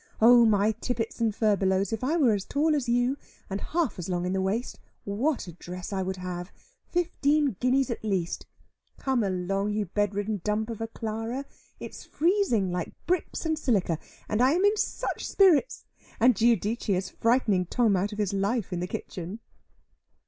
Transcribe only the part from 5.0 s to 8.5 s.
what a dress I would have. Fifteen guineas at least.